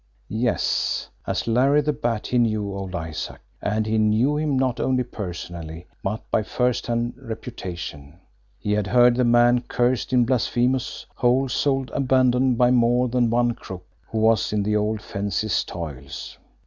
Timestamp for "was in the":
14.17-14.75